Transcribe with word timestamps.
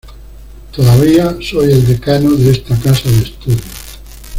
Todavía 0.75 1.37
soy 1.43 1.73
el 1.73 1.85
decano 1.85 2.31
de 2.31 2.49
esta 2.53 2.75
casa 2.77 3.07
de 3.07 3.19
estudios". 3.21 3.61